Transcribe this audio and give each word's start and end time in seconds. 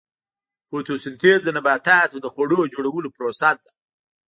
فوتوسنتیز 0.67 1.39
د 1.43 1.49
نباتاتو 1.57 2.17
د 2.21 2.27
خوړو 2.33 2.59
جوړولو 2.73 3.09
پروسه 3.15 3.49
ده 3.59 3.69